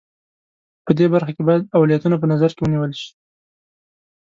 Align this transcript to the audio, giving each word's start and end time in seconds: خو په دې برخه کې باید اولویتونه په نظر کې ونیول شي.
خو 0.81 0.81
په 0.85 0.91
دې 0.97 1.05
برخه 1.13 1.31
کې 1.35 1.41
باید 1.47 1.69
اولویتونه 1.77 2.15
په 2.19 2.25
نظر 2.31 2.49
کې 2.53 2.61
ونیول 2.63 2.91
شي. 2.99 3.09